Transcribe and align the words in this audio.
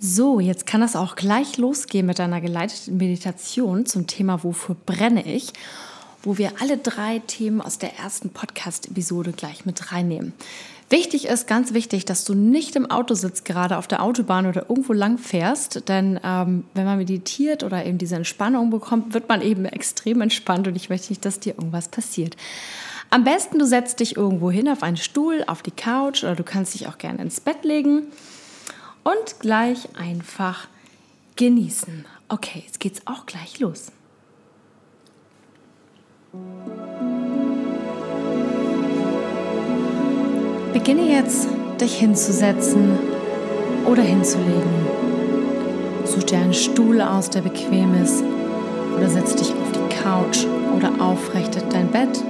So, 0.00 0.38
jetzt 0.38 0.64
kann 0.64 0.80
das 0.80 0.94
auch 0.94 1.16
gleich 1.16 1.56
losgehen 1.56 2.06
mit 2.06 2.20
einer 2.20 2.40
geleiteten 2.40 2.98
Meditation 2.98 3.84
zum 3.84 4.06
Thema 4.06 4.44
Wofür 4.44 4.76
brenne 4.86 5.26
ich, 5.26 5.52
wo 6.22 6.38
wir 6.38 6.52
alle 6.60 6.76
drei 6.76 7.18
Themen 7.26 7.60
aus 7.60 7.78
der 7.78 7.98
ersten 7.98 8.30
Podcast-Episode 8.30 9.32
gleich 9.32 9.66
mit 9.66 9.90
reinnehmen. 9.90 10.34
Wichtig 10.88 11.26
ist, 11.26 11.48
ganz 11.48 11.74
wichtig, 11.74 12.04
dass 12.04 12.24
du 12.24 12.34
nicht 12.34 12.76
im 12.76 12.88
Auto 12.88 13.14
sitzt, 13.14 13.44
gerade 13.44 13.76
auf 13.76 13.88
der 13.88 14.00
Autobahn 14.04 14.46
oder 14.46 14.66
irgendwo 14.68 14.92
lang 14.92 15.18
fährst, 15.18 15.88
denn 15.88 16.20
ähm, 16.22 16.62
wenn 16.74 16.84
man 16.84 16.98
meditiert 16.98 17.64
oder 17.64 17.84
eben 17.84 17.98
diese 17.98 18.14
Entspannung 18.14 18.70
bekommt, 18.70 19.14
wird 19.14 19.28
man 19.28 19.42
eben 19.42 19.64
extrem 19.64 20.20
entspannt 20.20 20.68
und 20.68 20.76
ich 20.76 20.90
möchte 20.90 21.10
nicht, 21.10 21.24
dass 21.24 21.40
dir 21.40 21.54
irgendwas 21.54 21.88
passiert. 21.88 22.36
Am 23.10 23.24
besten, 23.24 23.58
du 23.58 23.66
setzt 23.66 23.98
dich 23.98 24.16
irgendwo 24.16 24.52
hin 24.52 24.68
auf 24.68 24.84
einen 24.84 24.96
Stuhl, 24.96 25.42
auf 25.48 25.62
die 25.62 25.72
Couch 25.72 26.22
oder 26.22 26.36
du 26.36 26.44
kannst 26.44 26.74
dich 26.74 26.86
auch 26.86 26.98
gerne 26.98 27.20
ins 27.20 27.40
Bett 27.40 27.64
legen 27.64 28.04
und 29.08 29.40
gleich 29.40 29.88
einfach 29.98 30.68
genießen. 31.36 32.04
Okay, 32.28 32.62
jetzt 32.66 32.78
geht's 32.78 33.00
auch 33.06 33.24
gleich 33.24 33.58
los. 33.58 33.90
Beginne 40.74 41.10
jetzt, 41.10 41.48
dich 41.80 41.94
hinzusetzen 41.94 42.98
oder 43.86 44.02
hinzulegen. 44.02 44.86
Such 46.04 46.24
dir 46.24 46.38
einen 46.38 46.52
Stuhl 46.52 47.00
aus, 47.00 47.30
der 47.30 47.40
bequem 47.40 47.94
ist, 48.02 48.22
oder 48.94 49.08
setz 49.08 49.34
dich 49.36 49.52
auf 49.52 49.72
die 49.72 49.94
Couch 49.94 50.44
oder 50.76 50.92
aufrechtet 51.02 51.72
dein 51.72 51.90
Bett 51.90 52.22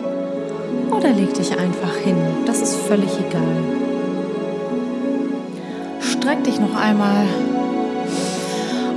oder 0.91 1.11
leg 1.11 1.35
dich 1.35 1.59
einfach 1.59 1.97
hin. 1.97 2.17
Das 2.47 2.61
ist 2.61 2.77
völlig 2.77 3.11
egal. 3.19 3.88
Streck 6.29 6.45
dich 6.45 6.61
noch 6.61 6.75
einmal 6.77 7.25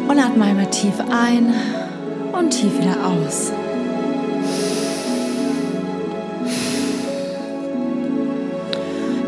und 0.09 0.20
atme 0.20 0.44
einmal 0.44 0.66
tief 0.66 0.95
ein 1.09 1.53
und 2.38 2.50
tief 2.50 2.78
wieder 2.78 2.97
aus. 3.08 3.53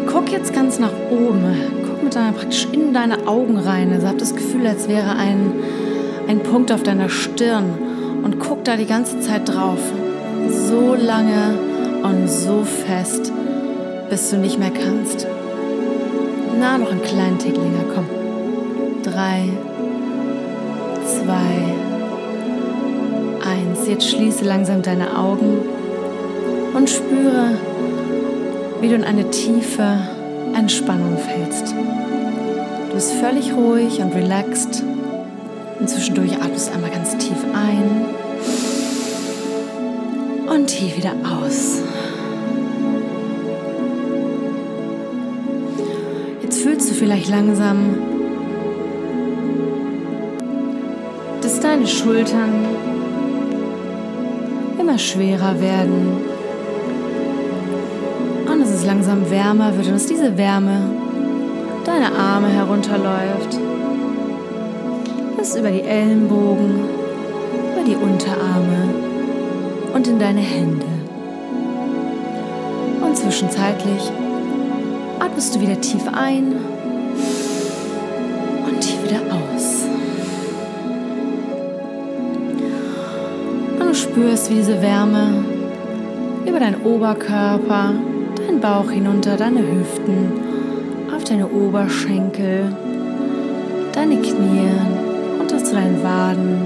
Guck 0.05 0.33
jetzt 0.33 0.53
ganz 0.53 0.79
nach 0.79 0.91
oben. 1.11 1.45
Guck 1.87 2.03
mit 2.03 2.13
deiner 2.13 2.33
praktisch 2.33 2.67
in 2.73 2.93
deine 2.93 3.25
Augen 3.25 3.57
rein. 3.57 3.93
Also 3.93 4.09
hab 4.09 4.17
das 4.17 4.35
Gefühl, 4.35 4.67
als 4.67 4.89
wäre 4.89 5.15
ein, 5.15 5.53
ein 6.27 6.43
Punkt 6.43 6.73
auf 6.73 6.83
deiner 6.83 7.07
Stirn 7.07 7.71
und 8.21 8.37
guck 8.37 8.65
da 8.65 8.75
die 8.75 8.85
ganze 8.85 9.21
Zeit 9.21 9.47
drauf. 9.47 9.79
So 10.49 10.93
lange 10.93 11.57
und 12.03 12.29
so 12.29 12.65
fest, 12.65 13.31
bis 14.09 14.29
du 14.29 14.39
nicht 14.39 14.59
mehr 14.59 14.71
kannst. 14.71 15.25
Na, 16.59 16.77
noch 16.77 16.91
einen 16.91 17.01
kleinen 17.01 17.37
Tick 17.39 17.55
länger, 17.55 17.85
komm. 17.93 18.05
Drei, 19.03 19.49
zwei, 21.05 21.73
eins. 23.45 23.87
Jetzt 23.87 24.09
schließe 24.09 24.45
langsam 24.45 24.81
deine 24.81 25.17
Augen 25.17 25.57
und 26.73 26.89
spüre, 26.89 27.57
wie 28.81 28.89
du 28.89 28.95
in 28.95 29.03
eine 29.03 29.29
tiefe 29.29 29.99
Entspannung 30.55 31.17
fällst. 31.17 31.73
Du 32.89 32.93
bist 32.93 33.13
völlig 33.13 33.53
ruhig 33.53 33.99
und 33.99 34.13
relaxed. 34.13 34.83
Und 35.79 35.89
zwischendurch 35.89 36.33
atmest 36.41 36.69
du 36.69 36.73
einmal 36.75 36.91
ganz 36.91 37.17
tief 37.17 37.37
ein 37.53 38.05
und 40.47 40.67
tief 40.67 40.95
wieder 40.95 41.13
aus. 41.23 41.81
Vielleicht 47.03 47.27
langsam, 47.27 47.97
dass 51.41 51.59
deine 51.59 51.85
Schultern 51.85 52.65
immer 54.79 54.97
schwerer 54.97 55.59
werden. 55.59 56.13
Und 58.49 58.61
dass 58.61 58.69
es 58.69 58.85
langsam 58.85 59.29
wärmer 59.29 59.75
wird 59.75 59.87
und 59.87 59.95
dass 59.95 60.05
diese 60.05 60.37
Wärme 60.37 60.79
deine 61.83 62.15
Arme 62.15 62.47
herunterläuft, 62.47 63.59
bis 65.37 65.57
über 65.57 65.71
die 65.71 65.81
Ellenbogen, 65.81 66.85
über 67.73 67.83
die 67.85 67.97
Unterarme 67.97 68.93
und 69.93 70.07
in 70.07 70.19
deine 70.19 70.39
Hände. 70.39 70.85
Und 73.01 73.17
zwischenzeitlich 73.17 74.09
atmest 75.19 75.53
du 75.53 75.59
wieder 75.59 75.81
tief 75.81 76.03
ein 76.13 76.72
spürst, 84.13 84.51
wie 84.51 84.55
diese 84.55 84.79
Wärme 84.79 85.43
über 86.45 86.59
deinen 86.59 86.83
Oberkörper, 86.83 87.93
deinen 88.35 88.61
Bauch 88.61 88.91
hinunter, 88.91 89.37
deine 89.37 89.61
Hüften, 89.61 90.31
auf 91.15 91.23
deine 91.23 91.47
Oberschenkel, 91.47 92.65
deine 93.91 94.17
Knie 94.17 94.69
und 95.39 95.49
zu 95.49 95.73
deinen 95.73 96.03
Waden 96.03 96.61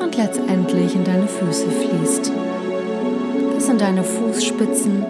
und 0.00 0.16
letztendlich 0.16 0.94
in 0.94 1.02
deine 1.02 1.26
Füße 1.26 1.66
fließt. 1.68 2.32
Bis 3.56 3.68
in 3.68 3.78
deine 3.78 4.04
Fußspitzen 4.04 5.04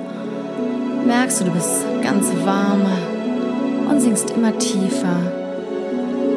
merkst 1.06 1.40
du, 1.40 1.44
du 1.44 1.50
bist 1.50 1.84
ganz 2.02 2.32
warm 2.46 2.86
und 3.90 4.00
sinkst 4.00 4.30
immer 4.30 4.56
tiefer 4.56 5.18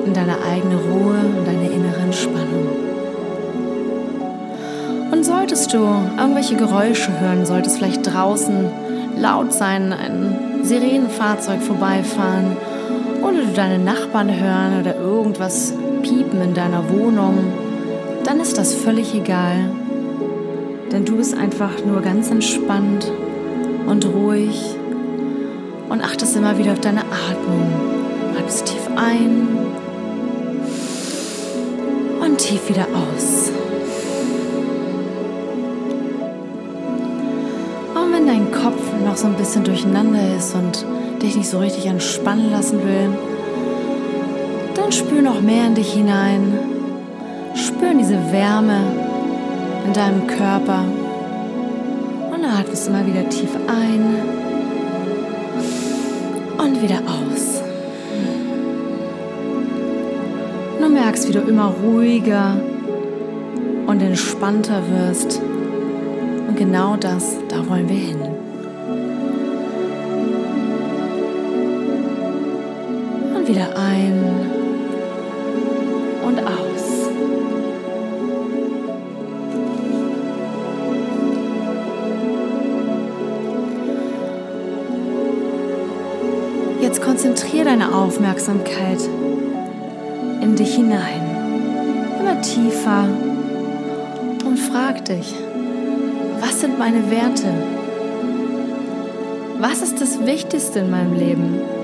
in 0.05 0.13
deine 0.13 0.35
eigene 0.43 0.75
Ruhe 0.75 1.19
und 1.37 1.47
deine 1.47 1.69
innere 1.69 2.01
Entspannung. 2.01 2.92
Solltest 5.23 5.73
du 5.73 5.77
irgendwelche 6.17 6.57
Geräusche 6.57 7.17
hören, 7.21 7.45
solltest 7.45 7.77
vielleicht 7.77 8.13
draußen 8.13 8.69
laut 9.17 9.53
sein, 9.53 9.93
ein 9.93 10.63
Sirenenfahrzeug 10.63 11.61
vorbeifahren 11.61 12.57
oder 13.21 13.37
du 13.37 13.53
deine 13.55 13.79
Nachbarn 13.79 14.27
hören 14.29 14.81
oder 14.81 14.97
irgendwas 14.97 15.73
piepen 16.01 16.41
in 16.41 16.53
deiner 16.53 16.89
Wohnung, 16.89 17.37
dann 18.25 18.41
ist 18.41 18.57
das 18.57 18.73
völlig 18.73 19.15
egal. 19.15 19.71
Denn 20.91 21.05
du 21.05 21.15
bist 21.15 21.37
einfach 21.37 21.71
nur 21.85 22.01
ganz 22.01 22.29
entspannt 22.29 23.09
und 23.87 24.05
ruhig 24.05 24.75
und 25.87 26.03
achtest 26.03 26.35
immer 26.35 26.57
wieder 26.57 26.73
auf 26.73 26.81
deine 26.81 26.99
Atmung. 26.99 27.71
Atmest 28.37 28.65
tief 28.65 28.89
ein 28.97 29.47
und 32.19 32.37
tief 32.39 32.67
wieder 32.67 32.87
aus. 32.89 33.52
Noch 39.13 39.19
so 39.19 39.27
ein 39.27 39.35
bisschen 39.35 39.63
durcheinander 39.63 40.35
ist 40.35 40.55
und 40.55 40.83
dich 41.21 41.35
nicht 41.35 41.47
so 41.47 41.59
richtig 41.59 41.85
entspannen 41.85 42.49
lassen 42.49 42.79
will, 42.83 43.09
dann 44.73 44.91
spür 44.91 45.21
noch 45.21 45.39
mehr 45.39 45.67
in 45.67 45.75
dich 45.75 45.93
hinein. 45.93 46.57
Spür 47.53 47.93
diese 47.93 48.17
Wärme 48.31 48.79
in 49.85 49.93
deinem 49.93 50.25
Körper 50.25 50.83
und 52.33 52.43
atmest 52.43 52.87
immer 52.87 53.05
wieder 53.05 53.29
tief 53.29 53.51
ein 53.67 54.15
und 56.57 56.81
wieder 56.81 56.97
aus. 57.05 57.61
Du 60.81 60.89
merkst, 60.89 61.27
wie 61.27 61.33
du 61.33 61.39
immer 61.41 61.71
ruhiger 61.83 62.57
und 63.85 64.01
entspannter 64.01 64.81
wirst. 64.89 65.39
Und 66.47 66.57
genau 66.57 66.95
das, 66.95 67.37
da 67.47 67.57
wollen 67.69 67.87
wir 67.87 67.95
hin. 67.95 68.32
Und 73.43 73.49
wieder 73.49 73.75
ein 73.75 74.23
und 76.25 76.39
aus. 76.39 77.09
Jetzt 86.81 87.01
konzentriere 87.01 87.65
deine 87.65 87.93
Aufmerksamkeit 87.93 88.99
in 90.39 90.55
dich 90.55 90.75
hinein, 90.75 91.01
immer 92.21 92.41
tiefer 92.41 93.09
und 94.45 94.57
frag 94.57 95.03
dich, 95.03 95.35
was 96.39 96.61
sind 96.61 96.79
meine 96.79 97.11
Werte? 97.11 97.53
Was 99.59 99.81
ist 99.81 99.99
das 99.99 100.25
Wichtigste 100.25 100.79
in 100.79 100.91
meinem 100.91 101.13
Leben? 101.13 101.82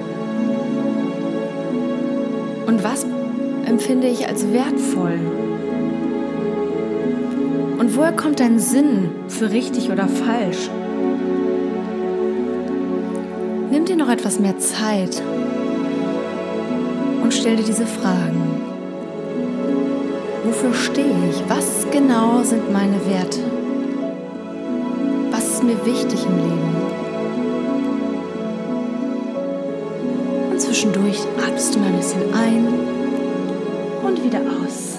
Empfinde 3.69 4.07
ich 4.07 4.27
als 4.27 4.51
wertvoll? 4.51 5.19
Und 7.77 7.95
woher 7.95 8.12
kommt 8.12 8.39
dein 8.39 8.60
Sinn 8.60 9.12
für 9.27 9.51
richtig 9.51 9.92
oder 9.92 10.07
falsch? 10.07 10.69
Nimm 13.71 13.86
dir 13.86 13.95
noch 13.95 14.10
etwas 14.10 14.39
mehr 14.39 14.57
Zeit 14.57 15.21
und 17.21 17.31
stell 17.31 17.57
dir 17.57 17.63
diese 17.63 17.86
Fragen. 17.86 18.42
Wofür 20.44 20.74
stehe 20.74 21.30
ich? 21.30 21.44
Was 21.48 21.86
genau 21.92 22.42
sind 22.42 22.74
meine 22.74 23.00
Werte? 23.06 23.39
Was 25.30 25.45
ist 25.54 25.63
mir 25.63 25.86
wichtig 25.86 26.25
im 26.25 26.38
Leben? 26.38 26.75
Und 30.51 30.60
zwischendurch 30.60 31.19
atmest 31.45 31.75
du 31.75 31.80
mal 31.80 31.89
ein 31.89 31.98
bisschen 31.98 32.33
ein 32.33 33.09
und 34.04 34.24
wieder 34.24 34.40
aus. 34.40 34.98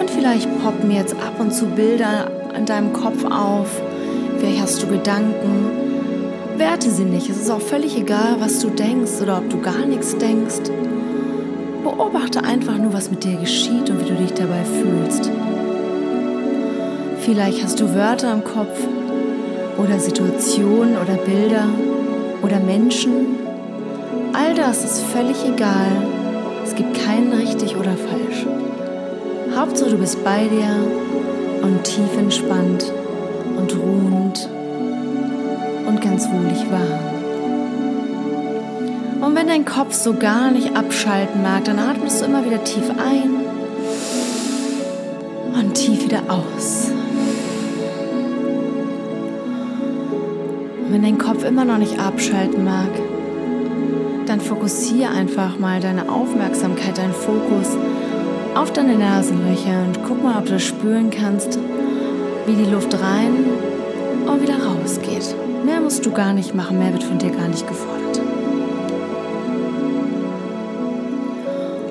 Und 0.00 0.10
vielleicht 0.10 0.62
poppen 0.62 0.90
jetzt 0.90 1.14
ab 1.14 1.38
und 1.38 1.52
zu 1.52 1.66
Bilder 1.66 2.30
an 2.54 2.66
deinem 2.66 2.92
Kopf 2.92 3.24
auf. 3.24 3.80
Vielleicht 4.38 4.62
hast 4.62 4.82
du 4.82 4.86
Gedanken 4.86 5.86
Werte 6.58 6.90
sie 6.90 7.04
nicht. 7.04 7.28
Es 7.28 7.36
ist 7.36 7.50
auch 7.50 7.60
völlig 7.60 7.98
egal, 7.98 8.36
was 8.38 8.60
du 8.60 8.70
denkst 8.70 9.20
oder 9.22 9.38
ob 9.38 9.50
du 9.50 9.60
gar 9.60 9.84
nichts 9.84 10.16
denkst. 10.16 10.70
Beobachte 11.82 12.42
einfach 12.44 12.78
nur, 12.78 12.94
was 12.94 13.10
mit 13.10 13.24
dir 13.24 13.36
geschieht 13.36 13.90
und 13.90 14.00
wie 14.00 14.08
du 14.08 14.14
dich 14.14 14.32
dabei 14.32 14.64
fühlst. 14.64 15.30
Vielleicht 17.20 17.62
hast 17.62 17.78
du 17.80 17.94
Wörter 17.94 18.32
im 18.32 18.42
Kopf 18.42 18.78
oder 19.78 19.98
Situationen 19.98 20.96
oder 20.96 21.16
Bilder 21.16 21.68
oder 22.42 22.60
Menschen. 22.60 23.36
All 24.32 24.54
das 24.54 24.84
ist 24.84 25.02
völlig 25.04 25.36
egal. 25.44 25.90
Es 26.64 26.74
gibt 26.74 26.94
keinen 26.94 27.32
richtig 27.32 27.76
oder 27.76 27.96
falsch. 27.96 28.46
Hauptsache 29.56 29.90
du 29.90 29.98
bist 29.98 30.22
bei 30.24 30.44
dir 30.48 30.76
und 31.62 31.82
tief 31.84 32.16
entspannt 32.18 32.92
und 33.56 33.74
ruhend 33.76 34.48
und 35.86 36.00
ganz 36.00 36.28
wohlig 36.28 36.70
warm. 36.70 37.16
Und 39.22 39.34
wenn 39.34 39.46
dein 39.48 39.64
Kopf 39.64 39.94
so 39.94 40.14
gar 40.14 40.50
nicht 40.50 40.76
abschalten 40.76 41.42
mag, 41.42 41.64
dann 41.64 41.78
atmest 41.78 42.20
du 42.20 42.26
immer 42.26 42.44
wieder 42.44 42.62
tief 42.64 42.90
ein 42.90 43.30
und 45.54 45.74
tief 45.74 46.04
wieder 46.04 46.22
aus. 46.28 46.95
Und 50.86 50.92
wenn 50.92 51.02
dein 51.02 51.18
Kopf 51.18 51.42
immer 51.44 51.64
noch 51.64 51.78
nicht 51.78 51.98
abschalten 51.98 52.64
mag, 52.64 52.90
dann 54.26 54.40
fokussiere 54.40 55.10
einfach 55.10 55.58
mal 55.58 55.80
deine 55.80 56.08
Aufmerksamkeit, 56.08 56.96
deinen 56.96 57.12
Fokus 57.12 57.76
auf 58.54 58.72
deine 58.72 58.96
Nasenlöcher 58.96 59.82
und 59.84 59.98
guck 60.06 60.22
mal, 60.22 60.38
ob 60.38 60.46
du 60.46 60.60
spüren 60.60 61.10
kannst, 61.10 61.58
wie 62.46 62.54
die 62.54 62.70
Luft 62.70 62.94
rein 62.94 63.32
und 64.26 64.42
wieder 64.42 64.58
rausgeht. 64.64 65.34
Mehr 65.64 65.80
musst 65.80 66.06
du 66.06 66.12
gar 66.12 66.32
nicht 66.32 66.54
machen, 66.54 66.78
mehr 66.78 66.92
wird 66.92 67.02
von 67.02 67.18
dir 67.18 67.30
gar 67.30 67.48
nicht 67.48 67.66
gefordert. 67.66 68.20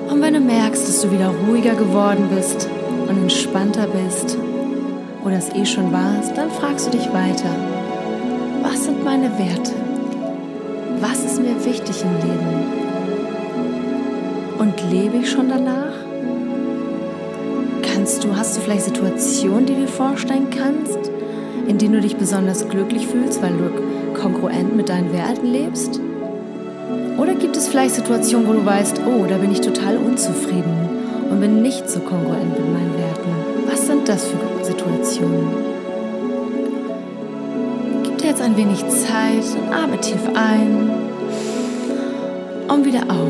Und 0.08 0.22
wenn 0.22 0.32
du 0.32 0.40
merkst, 0.40 0.88
dass 0.88 1.02
du 1.02 1.10
wieder 1.12 1.30
ruhiger 1.46 1.74
geworden 1.74 2.30
bist 2.34 2.68
und 3.06 3.22
entspannter 3.22 3.86
bist 3.88 4.38
oder 5.22 5.36
es 5.36 5.50
eh 5.50 5.66
schon 5.66 5.92
warst, 5.92 6.34
dann 6.36 6.50
fragst 6.50 6.86
du 6.86 6.90
dich 6.90 7.12
weiter, 7.12 7.54
sind 8.86 9.04
meine 9.04 9.36
Werte? 9.36 9.72
Was 11.00 11.24
ist 11.24 11.40
mir 11.40 11.56
wichtig 11.64 12.02
im 12.02 12.14
Leben? 12.28 12.62
Und 14.60 14.74
lebe 14.92 15.16
ich 15.16 15.28
schon 15.28 15.48
danach? 15.48 15.92
Kannst 17.82 18.22
du, 18.22 18.36
hast 18.36 18.56
du 18.56 18.60
vielleicht 18.60 18.84
Situationen, 18.84 19.66
die 19.66 19.74
du 19.74 19.80
dir 19.80 19.88
vorstellen 19.88 20.50
kannst, 20.50 21.10
in 21.66 21.78
denen 21.78 21.94
du 21.94 22.00
dich 22.00 22.16
besonders 22.16 22.68
glücklich 22.68 23.08
fühlst, 23.08 23.42
weil 23.42 23.54
du 23.54 24.20
kongruent 24.20 24.76
mit 24.76 24.88
deinen 24.88 25.12
Werten 25.12 25.46
lebst? 25.46 26.00
Oder 27.18 27.34
gibt 27.34 27.56
es 27.56 27.66
vielleicht 27.66 27.96
Situationen, 27.96 28.46
wo 28.46 28.52
du 28.52 28.64
weißt, 28.64 29.00
oh, 29.04 29.26
da 29.28 29.36
bin 29.38 29.50
ich 29.50 29.62
total 29.62 29.96
unzufrieden 29.96 30.88
und 31.28 31.40
bin 31.40 31.60
nicht 31.60 31.90
so 31.90 31.98
kongruent 31.98 32.56
mit 32.56 32.72
meinen 32.72 32.96
Werten? 32.96 33.66
Was 33.68 33.84
sind 33.84 34.08
das 34.08 34.26
für 34.26 34.64
Situationen? 34.64 35.75
Jetzt 38.36 38.44
ein 38.44 38.56
wenig 38.58 38.86
Zeit 38.88 39.58
und 39.58 39.72
atme 39.72 39.98
tief 39.98 40.20
ein 40.34 40.90
und 42.68 42.84
wieder 42.84 43.00
aus. 43.08 43.25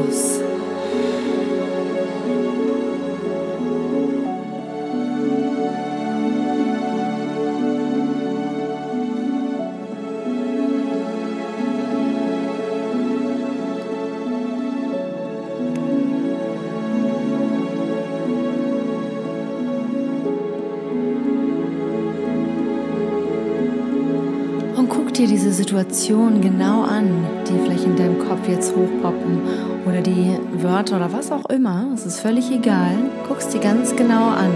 Diese 25.37 25.53
Situation 25.53 26.41
genau 26.41 26.85
an, 26.85 27.11
die 27.47 27.59
vielleicht 27.63 27.85
in 27.85 27.95
deinem 27.95 28.19
Kopf 28.19 28.49
jetzt 28.49 28.75
hochpoppen 28.75 29.43
oder 29.85 30.01
die 30.01 30.39
Wörter 30.63 30.97
oder 30.97 31.13
was 31.13 31.31
auch 31.31 31.45
immer. 31.51 31.89
Es 31.93 32.07
ist 32.07 32.21
völlig 32.21 32.51
egal. 32.51 32.95
Guckst 33.29 33.53
dir 33.53 33.61
ganz 33.61 33.95
genau 33.95 34.29
an. 34.29 34.51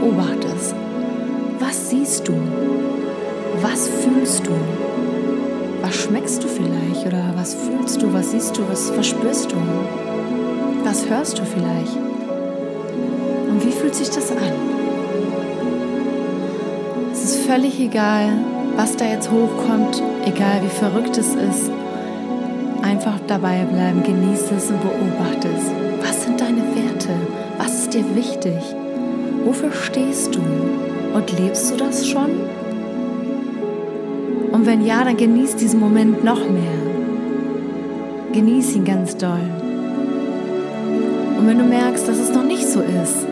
Beobachte 0.00 0.48
es. 0.56 0.74
Was 1.58 1.90
siehst 1.90 2.26
du? 2.26 2.32
Was 3.60 3.88
fühlst 3.88 4.46
du? 4.46 4.52
Was 5.82 5.94
schmeckst 5.96 6.42
du 6.42 6.48
vielleicht? 6.48 7.06
Oder 7.06 7.34
was 7.36 7.54
fühlst 7.54 8.00
du? 8.00 8.10
Was 8.14 8.30
siehst 8.30 8.56
du? 8.56 8.62
Was 8.70 8.88
verspürst 8.88 9.52
du? 9.52 9.56
Was 10.82 11.10
hörst 11.10 11.38
du 11.38 11.44
vielleicht? 11.44 11.96
Und 13.50 13.66
wie 13.66 13.72
fühlt 13.72 13.94
sich 13.94 14.08
das 14.08 14.32
an? 14.32 14.38
Es 17.12 17.22
ist 17.22 17.40
völlig 17.40 17.78
egal, 17.78 18.30
was 18.76 18.96
da 18.96 19.04
jetzt 19.04 19.30
hochkommt, 19.30 20.02
egal 20.24 20.62
wie 20.62 20.68
verrückt 20.68 21.16
es 21.18 21.34
ist, 21.34 21.70
einfach 22.82 23.18
dabei 23.26 23.64
bleiben, 23.64 24.02
genieße 24.02 24.54
es 24.56 24.70
und 24.70 24.80
beobachte 24.80 25.48
es. 25.48 25.70
Was 26.06 26.24
sind 26.24 26.40
deine 26.40 26.62
Werte? 26.74 27.10
Was 27.58 27.80
ist 27.80 27.94
dir 27.94 28.04
wichtig? 28.14 28.56
Wofür 29.44 29.72
stehst 29.72 30.34
du? 30.34 30.40
Und 31.14 31.38
lebst 31.38 31.70
du 31.70 31.76
das 31.76 32.06
schon? 32.06 32.30
Und 34.52 34.66
wenn 34.66 34.84
ja, 34.84 35.04
dann 35.04 35.16
genieß 35.16 35.56
diesen 35.56 35.80
Moment 35.80 36.24
noch 36.24 36.48
mehr. 36.48 36.80
Genieß 38.32 38.76
ihn 38.76 38.84
ganz 38.84 39.16
doll. 39.16 39.40
Und 41.38 41.46
wenn 41.46 41.58
du 41.58 41.64
merkst, 41.64 42.06
dass 42.06 42.18
es 42.18 42.32
noch 42.32 42.44
nicht 42.44 42.66
so 42.66 42.80
ist, 42.80 43.26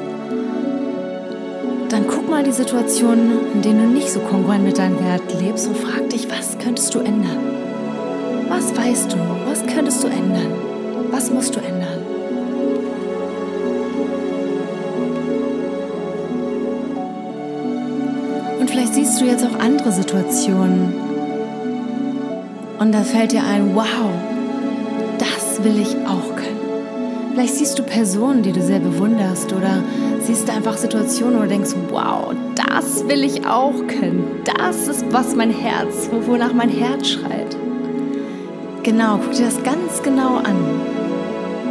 mal 2.39 2.45
die 2.45 2.53
Situationen, 2.53 3.53
in 3.53 3.63
denen 3.63 3.83
du 3.83 3.99
nicht 3.99 4.13
so 4.13 4.21
kongruent 4.21 4.63
mit 4.63 4.79
deinen 4.79 5.05
Werten 5.05 5.45
lebst 5.45 5.67
und 5.67 5.77
frag 5.77 6.09
dich, 6.09 6.31
was 6.31 6.57
könntest 6.57 6.95
du 6.95 7.01
ändern? 7.01 7.41
Was 8.49 8.77
weißt 8.77 9.13
du? 9.13 9.17
Was 9.45 9.67
könntest 9.67 10.05
du 10.05 10.07
ändern? 10.07 10.53
Was 11.11 11.33
musst 11.33 11.57
du 11.57 11.59
ändern? 11.59 12.01
Und 18.61 18.71
vielleicht 18.71 18.95
siehst 18.95 19.21
du 19.21 19.25
jetzt 19.25 19.45
auch 19.45 19.59
andere 19.59 19.91
Situationen 19.91 20.95
und 22.79 22.95
da 22.95 23.01
fällt 23.01 23.33
dir 23.33 23.43
ein, 23.43 23.75
wow, 23.75 24.13
das 25.19 25.65
will 25.65 25.81
ich 25.81 25.97
auch 26.07 26.37
können. 26.37 26.58
Vielleicht 27.39 27.55
siehst 27.55 27.79
du 27.79 27.85
Personen, 27.85 28.43
die 28.43 28.51
du 28.51 28.61
sehr 28.61 28.81
bewunderst 28.81 29.53
oder 29.53 29.85
siehst 30.21 30.49
du 30.49 30.53
einfach 30.53 30.77
Situationen, 30.77 31.39
wo 31.39 31.43
du 31.43 31.49
denkst, 31.49 31.71
wow, 31.89 32.35
das 32.57 33.07
will 33.07 33.23
ich 33.23 33.47
auch 33.47 33.75
können. 33.87 34.43
Das 34.57 34.89
ist, 34.89 35.05
was 35.13 35.37
mein 35.37 35.51
Herz, 35.51 36.11
wonach 36.27 36.53
mein 36.53 36.69
Herz 36.69 37.11
schreit. 37.11 37.57
Genau, 38.83 39.21
guck 39.23 39.31
dir 39.31 39.45
das 39.45 39.63
ganz 39.63 40.03
genau 40.03 40.39
an. 40.39 40.57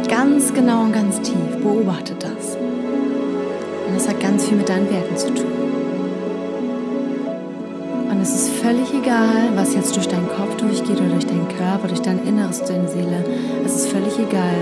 Ganz 0.08 0.54
genau 0.54 0.84
und 0.84 0.94
ganz 0.94 1.20
tief. 1.20 1.58
Beobachte 1.62 2.14
das. 2.18 2.56
Und 2.56 3.94
das 3.94 4.08
hat 4.08 4.20
ganz 4.20 4.46
viel 4.46 4.56
mit 4.56 4.70
deinen 4.70 4.88
Werten 4.90 5.18
zu 5.18 5.34
tun. 5.34 5.52
Und 8.10 8.22
es 8.22 8.34
ist 8.34 8.48
völlig 8.54 8.88
egal, 8.94 9.50
was 9.54 9.74
jetzt 9.74 9.94
durch 9.94 10.08
deinen 10.08 10.28
Kopf 10.28 10.56
durchgeht 10.56 10.98
oder 10.98 11.10
durch 11.10 11.26
deinen 11.26 11.46
Körper, 11.48 11.88
durch 11.88 12.00
dein 12.00 12.26
Inneres, 12.26 12.62
deine 12.64 12.88
Seele. 12.88 13.22
Es 13.66 13.74
ist 13.74 13.88
völlig 13.88 14.18
egal. 14.18 14.56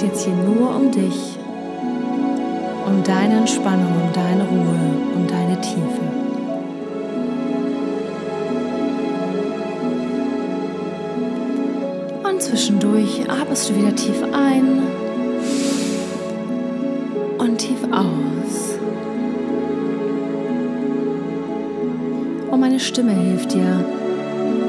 Geht 0.00 0.12
jetzt 0.12 0.24
hier 0.24 0.34
nur 0.34 0.74
um 0.76 0.90
dich 0.90 1.36
um 2.86 3.02
deine 3.04 3.36
Entspannung, 3.36 3.92
um 4.02 4.12
deine 4.14 4.44
Ruhe, 4.44 4.78
um 5.14 5.26
deine 5.26 5.60
Tiefe. 5.60 6.00
Und 12.26 12.40
zwischendurch 12.40 13.28
atmest 13.28 13.68
du 13.68 13.76
wieder 13.76 13.94
tief 13.94 14.22
ein 14.32 14.84
und 17.36 17.58
tief 17.58 17.84
aus. 17.92 18.78
Und 22.50 22.60
meine 22.60 22.80
Stimme 22.80 23.12
hilft 23.12 23.52
dir, 23.52 23.84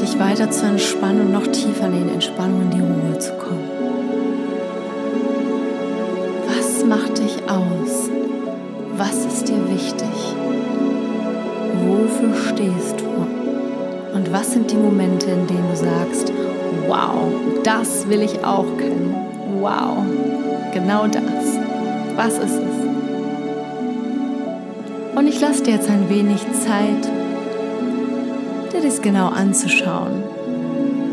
dich 0.01 0.19
weiter 0.19 0.51
zu 0.51 0.65
entspannen 0.65 1.27
und 1.27 1.31
noch 1.31 1.47
tiefer 1.47 1.85
in 1.85 2.07
die 2.07 2.13
Entspannung 2.13 2.63
und 2.63 2.73
die 2.73 2.81
Ruhe 2.81 3.17
zu 3.17 3.31
kommen. 3.35 3.70
Aus? 7.51 8.09
Was 8.97 9.25
ist 9.25 9.49
dir 9.49 9.69
wichtig? 9.69 10.07
Wofür 11.85 12.33
stehst 12.35 13.01
du? 13.01 14.15
Und 14.15 14.31
was 14.31 14.51
sind 14.51 14.71
die 14.71 14.77
Momente, 14.77 15.27
in 15.31 15.47
denen 15.47 15.69
du 15.69 15.75
sagst, 15.75 16.31
wow, 16.87 17.31
das 17.63 18.07
will 18.07 18.21
ich 18.21 18.43
auch 18.43 18.65
können. 18.77 19.15
Wow, 19.59 19.97
genau 20.73 21.07
das. 21.07 21.57
Was 22.15 22.37
ist 22.37 22.59
es? 22.59 22.81
Und 25.15 25.27
ich 25.27 25.41
lasse 25.41 25.63
dir 25.63 25.75
jetzt 25.75 25.89
ein 25.89 26.09
wenig 26.09 26.41
Zeit, 26.53 27.11
dir 28.73 28.81
das 28.81 29.01
genau 29.01 29.27
anzuschauen. 29.27 30.23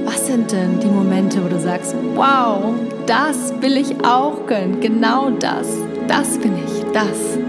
Was 0.05 0.27
sind 0.27 0.53
denn 0.53 0.79
die 0.81 0.87
Momente, 0.87 1.45
wo 1.45 1.49
du 1.49 1.59
sagst, 1.59 1.95
wow, 2.15 2.75
das 3.09 3.55
will 3.63 3.79
ich 3.79 4.05
auch 4.05 4.47
können, 4.47 4.81
genau 4.81 5.31
das, 5.31 5.67
das 6.07 6.39
bin 6.39 6.53
ich, 6.59 6.85
das. 6.93 7.48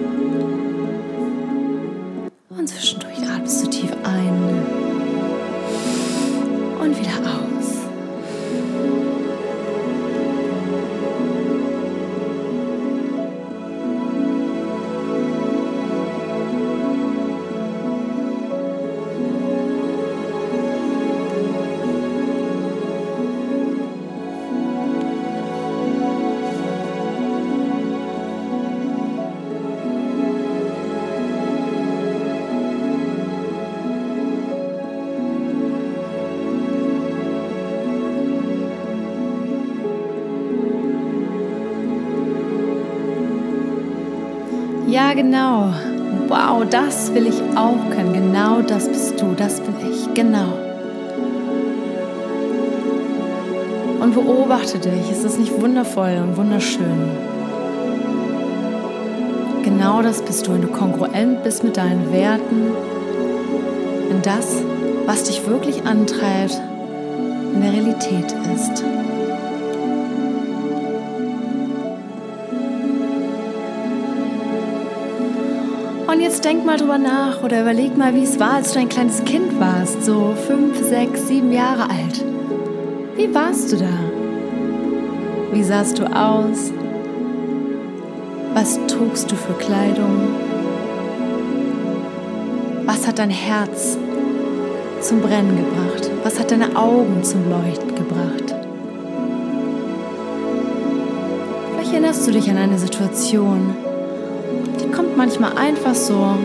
Ja, 44.90 45.14
genau. 45.14 45.72
Wow, 46.30 46.66
das 46.68 47.14
will 47.14 47.28
ich 47.28 47.40
auch 47.56 47.78
können. 47.92 48.12
Genau 48.12 48.62
das 48.62 48.88
bist 48.88 49.22
du, 49.22 49.36
das 49.36 49.62
bin 49.62 49.76
ich. 49.88 50.12
Genau. 50.16 50.58
Und 54.00 54.16
beobachte 54.16 54.80
dich. 54.80 55.12
Ist 55.12 55.24
das 55.24 55.38
nicht 55.38 55.62
wundervoll 55.62 56.20
und 56.24 56.38
wunderschön? 56.38 57.12
Genau 59.64 60.02
das 60.02 60.24
bist 60.24 60.48
du, 60.48 60.54
wenn 60.54 60.64
du 60.64 60.70
kongruent 60.70 61.44
bist 61.44 61.64
mit 61.64 61.78
deinen 61.78 62.12
Werten, 62.12 62.72
wenn 64.08 64.24
das, 64.24 64.64
was 65.06 65.26
dich 65.26 65.46
wirklich 65.46 65.86
antreibt, 65.86 66.60
in 67.54 67.62
der 67.62 67.74
Realität 67.74 68.34
ist. 68.56 68.84
Und 76.12 76.22
jetzt 76.22 76.44
denk 76.44 76.66
mal 76.66 76.76
drüber 76.76 76.98
nach 76.98 77.44
oder 77.44 77.62
überleg 77.62 77.96
mal, 77.96 78.16
wie 78.16 78.24
es 78.24 78.40
war, 78.40 78.54
als 78.54 78.74
du 78.74 78.80
ein 78.80 78.90
kleines 78.90 79.24
Kind 79.26 79.60
warst, 79.60 80.04
so 80.04 80.34
fünf, 80.48 80.84
sechs, 80.84 81.28
sieben 81.28 81.52
Jahre 81.52 81.84
alt. 81.84 82.26
Wie 83.16 83.32
warst 83.32 83.72
du 83.72 83.78
da? 83.78 83.94
Wie 85.52 85.62
sahst 85.62 86.00
du 86.00 86.06
aus? 86.06 86.74
Was 88.56 88.80
trugst 88.88 89.32
du 89.32 89.36
für 89.36 89.54
Kleidung? 89.54 90.30
Was 92.86 93.06
hat 93.06 93.20
dein 93.20 93.30
Herz 93.30 93.96
zum 95.02 95.22
Brennen 95.22 95.58
gebracht? 95.58 96.10
Was 96.24 96.40
hat 96.40 96.50
deine 96.50 96.76
Augen 96.76 97.24
zum 97.24 97.48
Leuchten 97.52 97.94
gebracht? 97.94 98.56
Vielleicht 101.74 101.92
erinnerst 101.92 102.26
du 102.26 102.32
dich 102.32 102.50
an 102.50 102.58
eine 102.58 102.80
Situation, 102.80 103.76
manchmal 105.20 105.52
einfach 105.58 105.94
so, 105.94 106.38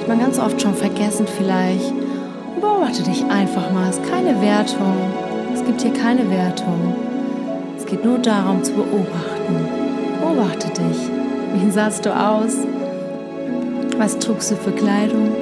die 0.00 0.08
man 0.08 0.18
ganz 0.18 0.38
oft 0.38 0.60
schon 0.62 0.74
vergessen 0.74 1.26
vielleicht. 1.36 1.90
Und 1.90 2.62
beobachte 2.62 3.02
dich 3.02 3.22
einfach 3.26 3.70
mal. 3.72 3.90
Es 3.90 3.98
ist 3.98 4.10
keine 4.10 4.40
Wertung. 4.40 4.96
Es 5.52 5.62
gibt 5.62 5.82
hier 5.82 5.92
keine 5.92 6.30
Wertung. 6.30 6.96
Es 7.76 7.84
geht 7.84 8.02
nur 8.06 8.18
darum 8.18 8.64
zu 8.64 8.72
beobachten. 8.72 9.68
Beobachte 10.18 10.68
dich. 10.68 11.10
Wie 11.56 11.70
sahst 11.70 12.06
du 12.06 12.10
aus? 12.10 12.56
Was 13.98 14.18
trugst 14.18 14.50
du 14.50 14.56
für 14.56 14.72
Kleidung? 14.72 15.32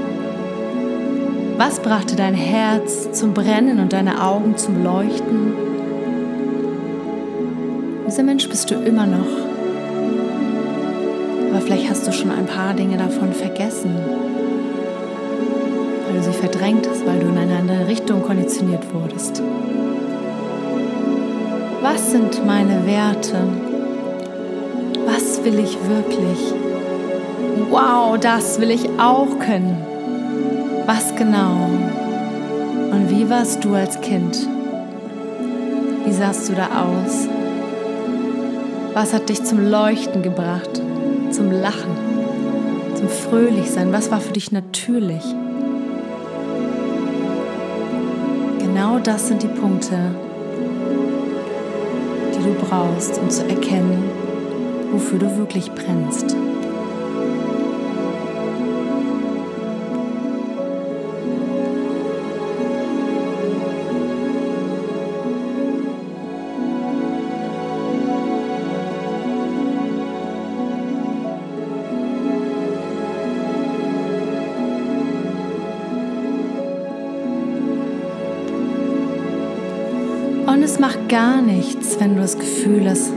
Was 1.57 1.79
brachte 1.79 2.17
dein 2.17 2.35
Herz 2.35 3.13
zum 3.13 3.35
Brennen 3.35 3.79
und 3.79 3.93
deine 3.93 4.21
Augen 4.21 4.57
zum 4.57 4.83
Leuchten? 4.83 5.53
Dieser 8.09 8.25
Mensch 8.25 8.49
bist 8.49 8.69
du 8.73 8.75
immer 8.75 9.07
noch. 9.07 9.44
Aber 11.55 11.63
vielleicht 11.63 11.89
hast 11.89 12.05
du 12.05 12.13
schon 12.13 12.33
ein 12.33 12.47
paar 12.47 12.75
Dinge 12.75 12.97
davon 12.97 13.33
vergessen, 13.33 13.95
weil 16.05 16.17
du 16.17 16.23
sie 16.25 16.33
verdrängt 16.33 16.89
hast, 16.89 17.07
weil 17.07 17.21
du 17.21 17.29
in 17.29 17.39
eine 17.39 17.59
andere 17.59 17.87
Richtung 17.87 18.23
konditioniert 18.23 18.83
wurdest. 18.93 19.41
Was 21.81 22.11
sind 22.11 22.45
meine 22.45 22.85
Werte? 22.85 23.37
Was 25.07 25.45
will 25.45 25.61
ich 25.61 25.79
wirklich? 25.89 26.55
Wow, 27.71 28.19
das 28.19 28.61
will 28.61 28.73
ich 28.73 28.89
auch 28.99 29.39
können. 29.39 29.77
Was 30.87 31.15
genau? 31.15 31.71
Und 32.91 33.11
wie 33.11 33.31
warst 33.31 33.65
du 33.65 33.75
als 33.75 34.01
Kind? 34.01 34.49
Wie 36.05 36.13
sahst 36.13 36.49
du 36.49 36.55
da 36.55 36.65
aus? 36.83 37.29
Was 38.93 39.15
hat 39.15 39.29
dich 39.29 39.45
zum 39.45 39.71
Leuchten 39.71 40.23
gebracht? 40.23 40.81
Zum 41.35 41.51
Lachen, 41.51 41.91
zum 42.95 43.09
Fröhlichsein? 43.09 43.93
Was 43.93 44.11
war 44.13 44.21
für 44.21 44.33
dich 44.33 44.53
natürlich? 44.53 45.25
Genau 48.61 49.01
das 49.01 49.29
sind 49.29 49.43
die 49.43 49.49
Punkte, 49.49 49.97
die 52.35 52.45
du 52.45 52.55
brauchst, 52.67 53.19
um 53.19 53.29
zu 53.31 53.49
erkennen, 53.49 54.05
wofür 54.93 55.19
du 55.19 55.37
wirklich 55.37 55.73
brennst. 55.73 56.37
Und 80.55 80.63
es 80.63 80.79
macht 80.79 81.09
gar 81.09 81.43
nichts, 81.43 81.97
wenn 81.99 82.15
du 82.15 82.23
das 82.23 82.39
Gefühl 82.39 82.89
hast, 82.89 83.11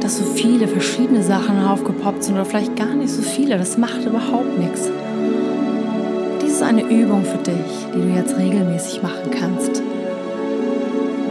dass 0.00 0.16
so 0.16 0.24
viele 0.24 0.66
verschiedene 0.66 1.22
Sachen 1.22 1.62
aufgepoppt 1.62 2.24
sind 2.24 2.34
oder 2.34 2.46
vielleicht 2.46 2.76
gar 2.76 2.94
nicht 2.94 3.10
so 3.10 3.20
viele. 3.20 3.58
Das 3.58 3.76
macht 3.76 4.06
überhaupt 4.06 4.58
nichts. 4.58 4.88
Dies 6.40 6.52
ist 6.52 6.62
eine 6.62 6.84
Übung 6.84 7.26
für 7.26 7.36
dich, 7.36 7.86
die 7.94 8.00
du 8.00 8.08
jetzt 8.08 8.38
regelmäßig 8.38 9.02
machen 9.02 9.30
kannst. 9.38 9.82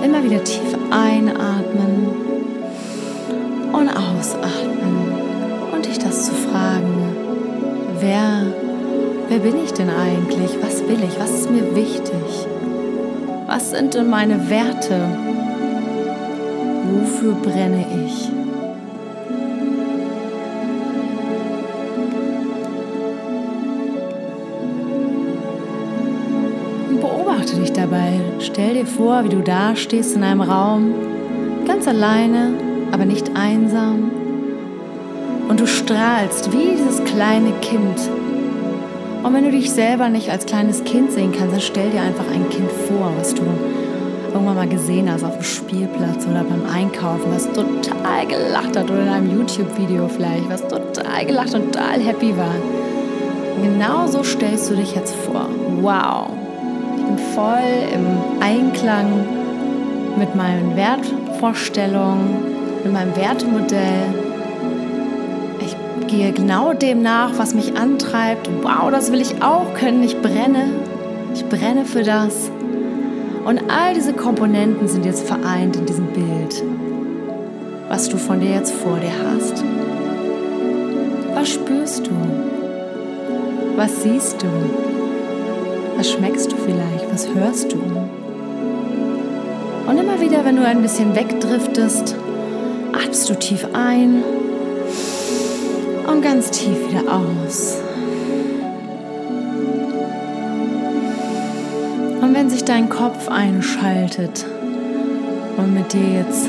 Immer 0.04 0.24
wieder 0.24 0.44
tief 0.44 0.78
einatmen 0.92 2.06
und 3.74 3.90
ausatmen 3.90 5.12
und 5.74 5.88
dich 5.88 5.98
das 5.98 6.28
zu 6.28 6.34
fragen. 6.34 7.16
Wer, 8.00 8.46
wer 9.30 9.40
bin 9.40 9.56
ich 9.64 9.74
denn 9.74 9.90
eigentlich? 9.90 10.52
Was 10.62 10.82
will 10.82 11.00
ich? 11.04 11.20
Was 11.20 11.32
ist 11.32 11.50
mir 11.50 11.76
wichtig? 11.76 12.48
Was 13.56 13.70
sind 13.70 13.94
denn 13.94 14.10
meine 14.10 14.50
Werte? 14.50 15.00
Wofür 16.92 17.32
brenne 17.36 17.86
ich? 18.06 18.30
Beobachte 27.00 27.56
dich 27.56 27.72
dabei. 27.72 28.20
Stell 28.40 28.74
dir 28.74 28.86
vor, 28.86 29.24
wie 29.24 29.30
du 29.30 29.42
da 29.42 29.74
stehst 29.78 30.18
in 30.18 30.24
einem 30.26 30.42
Raum, 30.42 30.94
ganz 31.66 31.88
alleine, 31.88 32.56
aber 32.92 33.06
nicht 33.06 33.32
einsam. 33.38 34.12
Und 35.48 35.62
du 35.62 35.66
strahlst 35.66 36.52
wie 36.52 36.76
dieses 36.76 37.02
kleine 37.06 37.54
Kind. 37.62 38.10
Und 39.26 39.34
wenn 39.34 39.44
du 39.44 39.50
dich 39.50 39.72
selber 39.72 40.08
nicht 40.08 40.30
als 40.30 40.46
kleines 40.46 40.84
Kind 40.84 41.12
sehen 41.12 41.32
kannst, 41.36 41.52
dann 41.52 41.62
stell 41.62 41.90
dir 41.90 42.02
einfach 42.02 42.28
ein 42.32 42.48
Kind 42.52 42.72
vor, 42.72 43.12
was 43.18 43.34
du 43.34 43.42
irgendwann 44.32 44.56
mal 44.56 44.68
gesehen 44.68 45.12
hast 45.12 45.24
auf 45.24 45.34
dem 45.34 45.44
Spielplatz 45.44 46.28
oder 46.28 46.44
beim 46.44 46.64
Einkaufen, 46.72 47.34
was 47.34 47.52
total 47.52 48.28
gelacht 48.28 48.78
hat 48.78 48.84
oder 48.84 49.02
in 49.02 49.10
einem 49.10 49.36
YouTube-Video 49.36 50.08
vielleicht, 50.10 50.48
was 50.48 50.62
total 50.68 51.26
gelacht 51.26 51.56
und 51.56 51.74
total 51.74 52.00
happy 52.02 52.38
war. 52.38 52.54
Und 53.56 53.64
genau 53.64 54.06
so 54.06 54.22
stellst 54.22 54.70
du 54.70 54.76
dich 54.76 54.94
jetzt 54.94 55.16
vor. 55.16 55.50
Wow, 55.82 56.30
ich 56.96 57.04
bin 57.04 57.18
voll 57.34 57.96
im 57.96 58.06
Einklang 58.42 59.26
mit 60.20 60.36
meinen 60.36 60.76
Wertvorstellungen, 60.76 62.46
mit 62.84 62.94
meinem 62.94 63.16
Wertemodell. 63.16 64.25
Gehe 66.08 66.32
genau 66.32 66.74
dem 66.74 67.02
nach, 67.02 67.38
was 67.38 67.56
mich 67.56 67.76
antreibt. 67.76 68.50
Wow, 68.62 68.92
das 68.92 69.12
will 69.12 69.22
ich 69.22 69.42
auch 69.42 69.74
können. 69.74 70.04
Ich 70.04 70.22
brenne. 70.22 70.70
Ich 71.34 71.44
brenne 71.46 71.84
für 71.84 72.04
das. 72.04 72.52
Und 73.44 73.64
all 73.70 73.94
diese 73.96 74.14
Komponenten 74.14 74.88
sind 74.88 75.06
jetzt 75.06 75.28
vereint 75.28 75.76
in 75.76 75.86
diesem 75.86 76.08
Bild, 76.08 76.64
was 77.90 78.08
du 78.10 78.18
von 78.18 78.40
dir 78.40 78.52
jetzt 78.52 78.74
vor 78.74 78.98
dir 78.98 79.12
hast. 79.30 79.64
Was 81.34 81.50
spürst 81.50 82.08
du? 82.08 82.12
Was 83.76 84.04
siehst 84.04 84.42
du? 84.42 84.48
Was 85.98 86.12
schmeckst 86.12 86.52
du 86.52 86.56
vielleicht? 86.56 87.12
Was 87.12 87.28
hörst 87.34 87.74
du? 87.74 87.78
Und 89.88 89.98
immer 89.98 90.20
wieder, 90.22 90.46
wenn 90.46 90.56
du 90.56 90.66
ein 90.66 90.82
bisschen 90.82 91.16
wegdriftest, 91.16 92.16
atmest 92.94 93.30
du 93.30 93.36
tief 93.36 93.68
ein 93.74 94.24
ganz 96.26 96.50
tief 96.50 96.90
wieder 96.90 97.04
aus. 97.14 97.78
Und 102.20 102.34
wenn 102.34 102.50
sich 102.50 102.64
dein 102.66 102.90
Kopf 102.90 103.30
einschaltet 103.30 104.44
und 105.56 105.76
mit 105.76 105.94
dir 105.94 106.24
jetzt 106.26 106.48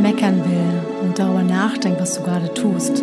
meckern 0.00 0.40
will 0.44 1.02
und 1.02 1.18
darüber 1.18 1.42
nachdenkt, 1.42 2.00
was 2.00 2.14
du 2.14 2.22
gerade 2.22 2.54
tust, 2.54 3.02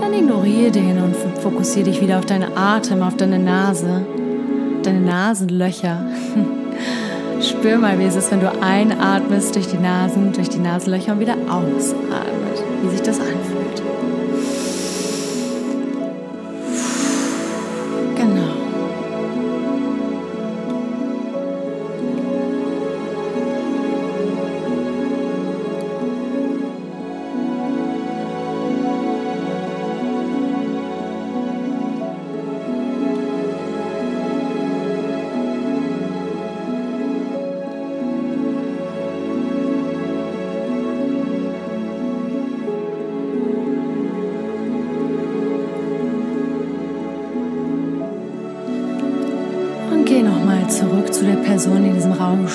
dann 0.00 0.14
ignoriere 0.14 0.70
den 0.70 0.96
und 1.02 1.14
fokussiere 1.42 1.90
dich 1.90 2.00
wieder 2.00 2.18
auf 2.18 2.24
deine 2.24 2.56
Atem, 2.56 3.02
auf 3.02 3.14
deine 3.14 3.38
Nase, 3.38 4.06
deine 4.82 5.00
Nasenlöcher. 5.02 6.06
Spür 7.42 7.76
mal, 7.76 7.98
wie 7.98 8.04
es 8.04 8.16
ist, 8.16 8.30
wenn 8.30 8.40
du 8.40 8.50
einatmest 8.62 9.54
durch 9.56 9.66
die 9.66 9.78
Nasen, 9.78 10.32
durch 10.32 10.48
die 10.48 10.60
Nasenlöcher 10.60 11.12
und 11.12 11.20
wieder 11.20 11.36
ausatmet, 11.50 12.64
wie 12.82 12.88
sich 12.88 13.02
das 13.02 13.20
anfühlt. 13.20 13.82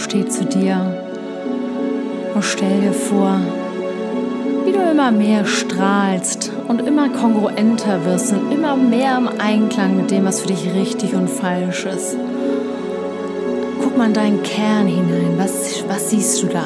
Steht, 0.08 0.32
zu 0.32 0.46
dir. 0.46 0.80
Und 2.34 2.44
stell 2.44 2.80
dir 2.80 2.94
vor, 2.94 3.42
wie 4.64 4.72
du 4.72 4.80
immer 4.80 5.12
mehr 5.12 5.46
strahlst 5.46 6.52
und 6.68 6.82
immer 6.88 7.10
kongruenter 7.10 8.06
wirst 8.06 8.32
und 8.32 8.52
immer 8.52 8.78
mehr 8.78 9.18
im 9.18 9.28
Einklang 9.40 9.98
mit 9.98 10.12
dem, 10.12 10.26
was 10.26 10.40
für 10.40 10.48
dich 10.48 10.74
richtig 10.74 11.14
und 11.14 11.30
falsch 11.30 11.86
ist. 11.86 12.16
Guck 13.82 13.98
mal 13.98 14.08
in 14.08 14.14
deinen 14.14 14.44
Kern 14.44 14.88
hinein. 14.88 15.34
Was, 15.38 15.84
was 15.90 16.10
siehst 16.10 16.42
du 16.42 16.48
da? 16.48 16.66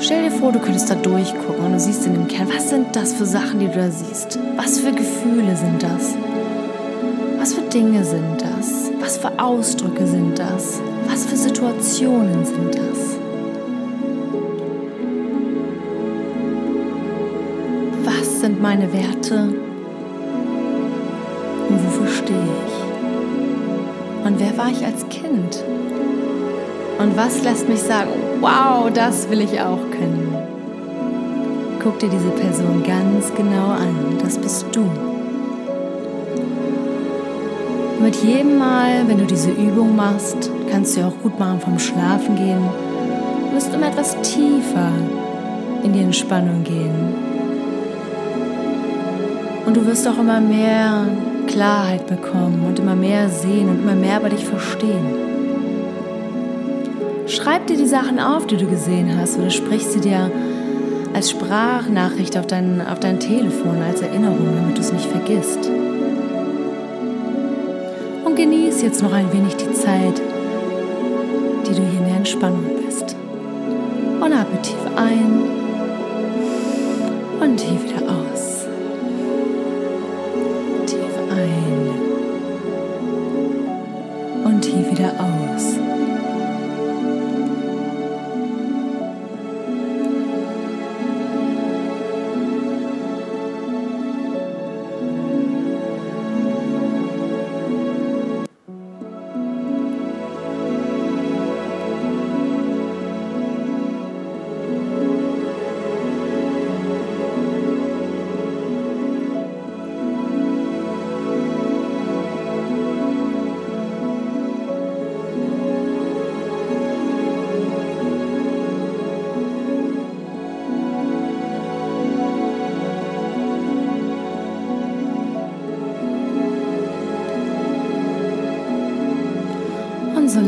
Stell 0.00 0.24
dir 0.24 0.32
vor, 0.32 0.50
du 0.50 0.58
könntest 0.58 0.90
da 0.90 0.96
durchgucken 0.96 1.64
und 1.64 1.72
du 1.74 1.80
siehst 1.80 2.06
in 2.06 2.14
dem 2.14 2.26
Kern, 2.26 2.48
was 2.52 2.70
sind 2.70 2.96
das 2.96 3.12
für 3.12 3.26
Sachen, 3.26 3.60
die 3.60 3.68
du 3.68 3.74
da 3.74 3.88
siehst? 3.88 4.36
Was 4.56 4.80
für 4.80 4.90
Gefühle 4.90 5.56
sind 5.56 5.80
das? 5.80 6.16
Was 7.38 7.54
für 7.54 7.62
Dinge 7.62 8.04
sind 8.04 8.40
das? 8.40 8.90
Was 9.00 9.18
für 9.18 9.30
Ausdrücke 9.38 10.06
sind 10.06 10.38
das? 10.38 10.80
Was 11.12 11.26
für 11.26 11.36
Situationen 11.36 12.42
sind 12.42 12.74
das? 12.74 13.18
Was 18.02 18.40
sind 18.40 18.62
meine 18.62 18.90
Werte? 18.94 19.52
Und 21.68 21.84
wofür 21.84 22.08
stehe 22.08 22.38
ich? 22.38 24.26
Und 24.26 24.40
wer 24.40 24.56
war 24.56 24.70
ich 24.70 24.82
als 24.86 25.06
Kind? 25.10 25.62
Und 26.98 27.14
was 27.14 27.44
lässt 27.44 27.68
mich 27.68 27.82
sagen, 27.82 28.12
wow, 28.40 28.90
das 28.90 29.28
will 29.28 29.42
ich 29.42 29.60
auch 29.60 29.90
können? 29.90 30.34
Guck 31.82 31.98
dir 31.98 32.08
diese 32.08 32.30
Person 32.30 32.82
ganz 32.86 33.30
genau 33.34 33.72
an. 33.72 34.16
Das 34.22 34.38
bist 34.38 34.64
du 34.72 35.11
mit 38.02 38.16
jedem 38.16 38.58
Mal, 38.58 39.06
wenn 39.06 39.18
du 39.18 39.24
diese 39.24 39.50
Übung 39.50 39.94
machst, 39.94 40.50
kannst 40.70 40.96
du 40.96 41.06
auch 41.06 41.14
gut 41.22 41.38
machen 41.38 41.60
vom 41.60 41.78
Schlafen 41.78 42.34
gehen, 42.34 42.62
wirst 43.52 43.72
immer 43.72 43.88
etwas 43.88 44.20
tiefer 44.22 44.90
in 45.84 45.92
die 45.92 46.00
Entspannung 46.00 46.64
gehen. 46.64 47.14
Und 49.64 49.76
du 49.76 49.86
wirst 49.86 50.06
auch 50.08 50.18
immer 50.18 50.40
mehr 50.40 51.06
Klarheit 51.46 52.06
bekommen 52.08 52.64
und 52.66 52.78
immer 52.80 52.96
mehr 52.96 53.28
sehen 53.28 53.68
und 53.68 53.82
immer 53.82 53.94
mehr 53.94 54.18
über 54.18 54.30
dich 54.30 54.44
verstehen. 54.44 55.06
Schreib 57.26 57.68
dir 57.68 57.76
die 57.76 57.86
Sachen 57.86 58.18
auf, 58.18 58.46
die 58.46 58.56
du 58.56 58.66
gesehen 58.66 59.16
hast, 59.16 59.38
oder 59.38 59.50
sprich 59.50 59.86
sie 59.86 60.00
dir 60.00 60.30
als 61.14 61.30
Sprachnachricht 61.30 62.36
auf 62.36 62.46
dein, 62.48 62.84
auf 62.84 62.98
dein 62.98 63.20
Telefon, 63.20 63.80
als 63.86 64.02
Erinnerung, 64.02 64.48
damit 64.56 64.76
du 64.76 64.80
es 64.80 64.92
nicht 64.92 65.06
vergisst 65.06 65.70
jetzt 68.82 69.02
noch 69.02 69.12
ein 69.12 69.32
wenig 69.32 69.54
die 69.56 69.72
Zeit, 69.72 70.20
die 71.66 71.74
du 71.74 71.82
hier 71.82 71.98
in 72.00 72.04
der 72.04 72.16
Entspannung 72.16 72.64
bist. 72.84 73.14
Und 74.20 74.32
atme 74.32 74.60
tief 74.60 74.76
ein 74.96 75.42
und 77.40 77.56
tief 77.56 77.84
wieder 77.84 78.01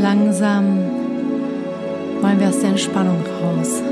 langsam 0.05 0.81
wollen 2.21 2.39
wir 2.39 2.49
aus 2.49 2.61
der 2.61 2.71
Entspannung 2.71 3.21
raus. 3.41 3.83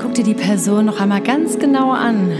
Guck 0.00 0.14
dir 0.14 0.24
die 0.24 0.34
Person 0.34 0.86
noch 0.86 1.00
einmal 1.00 1.20
ganz 1.20 1.60
genau 1.60 1.92
an. 1.92 2.32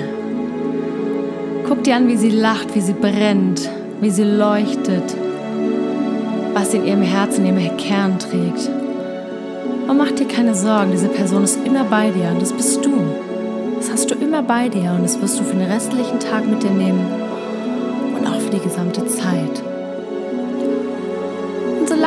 Guck 1.68 1.84
dir 1.84 1.94
an, 1.94 2.08
wie 2.08 2.16
sie 2.16 2.30
lacht, 2.30 2.74
wie 2.74 2.80
sie 2.80 2.94
brennt, 2.94 3.70
wie 4.00 4.10
sie 4.10 4.24
leuchtet, 4.24 5.14
was 6.54 6.72
sie 6.72 6.78
in 6.78 6.86
ihrem 6.86 7.02
Herzen, 7.02 7.46
in 7.46 7.56
ihrem 7.56 7.76
Kern 7.76 8.18
trägt. 8.18 8.68
Und 9.86 9.96
mach 9.96 10.10
dir 10.10 10.26
keine 10.26 10.56
Sorgen, 10.56 10.90
diese 10.90 11.08
Person 11.08 11.44
ist 11.44 11.64
immer 11.64 11.84
bei 11.84 12.10
dir 12.10 12.30
und 12.30 12.42
das 12.42 12.52
bist 12.52 12.84
du. 12.84 12.94
Das 13.76 13.92
hast 13.92 14.10
du 14.10 14.16
immer 14.16 14.42
bei 14.42 14.68
dir 14.68 14.90
und 14.90 15.04
das 15.04 15.22
wirst 15.22 15.38
du 15.38 15.44
für 15.44 15.54
den 15.54 15.70
restlichen 15.70 16.18
Tag 16.18 16.48
mit 16.48 16.64
dir 16.64 16.70
nehmen 16.70 17.06
und 18.18 18.26
auch 18.26 18.40
für 18.40 18.50
die 18.50 18.58
gesamte 18.68 19.06
Zeit. 19.06 19.62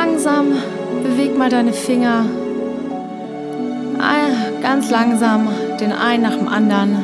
Langsam 0.05 0.53
beweg 1.03 1.37
mal 1.37 1.49
deine 1.49 1.73
Finger 1.73 2.25
ganz 4.75 4.89
langsam 4.89 5.47
den 5.79 5.93
einen 5.93 6.23
nach 6.23 6.35
dem 6.35 6.47
anderen 6.47 6.97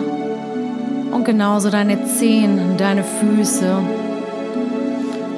und 1.12 1.24
genauso 1.24 1.70
deine 1.70 2.06
Zehen, 2.06 2.76
deine 2.78 3.04
Füße. 3.04 3.78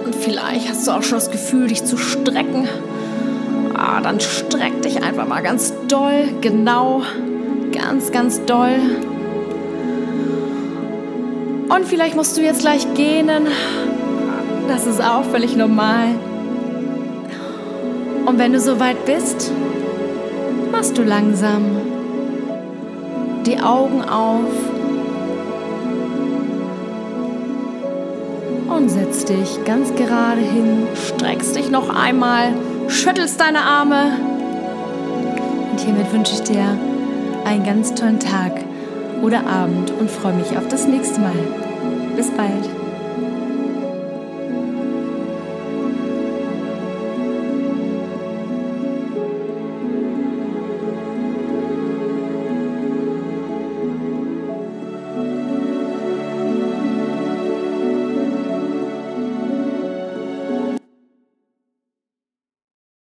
Und 0.05 0.15
vielleicht 0.15 0.69
hast 0.69 0.87
du 0.87 0.91
auch 0.91 1.03
schon 1.03 1.19
das 1.19 1.29
Gefühl, 1.29 1.67
dich 1.67 1.83
zu 1.83 1.95
strecken. 1.95 2.67
Ah, 3.75 4.01
dann 4.01 4.19
streck 4.19 4.81
dich 4.81 5.03
einfach 5.03 5.27
mal 5.27 5.41
ganz 5.41 5.73
doll, 5.87 6.29
genau, 6.41 7.03
ganz, 7.71 8.11
ganz 8.11 8.43
doll. 8.45 8.79
Und 11.69 11.85
vielleicht 11.85 12.15
musst 12.15 12.35
du 12.35 12.41
jetzt 12.41 12.61
gleich 12.61 12.93
gähnen. 12.95 13.47
Das 14.67 14.87
ist 14.87 15.01
auch 15.01 15.23
völlig 15.25 15.55
normal. 15.55 16.15
Und 18.25 18.39
wenn 18.39 18.53
du 18.53 18.59
soweit 18.59 19.05
bist, 19.05 19.51
machst 20.71 20.97
du 20.97 21.03
langsam 21.03 21.63
die 23.45 23.59
Augen 23.59 24.01
auf 24.01 24.45
und 28.69 28.89
setzt 28.89 29.29
dich 29.29 29.63
ganz 29.65 29.93
gerade 29.95 30.41
hin, 30.41 30.87
streckst 30.95 31.55
dich 31.55 31.69
noch 31.69 31.89
einmal, 31.89 32.53
schüttelst 32.87 33.39
deine 33.39 33.59
Arme. 33.59 34.17
Und 35.71 35.79
hiermit 35.79 36.11
wünsche 36.13 36.33
ich 36.33 36.41
dir 36.43 36.77
einen 37.45 37.65
ganz 37.65 37.93
tollen 37.93 38.19
Tag 38.19 38.53
oder 39.21 39.45
Abend 39.47 39.91
und 39.99 40.09
freue 40.09 40.33
mich 40.33 40.57
auf 40.57 40.67
das 40.69 40.87
nächste 40.87 41.19
Mal. 41.19 41.35
Bis 42.15 42.29
bald. 42.31 42.82